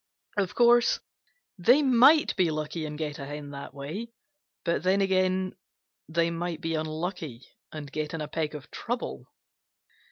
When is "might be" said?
1.83-2.49, 6.31-6.73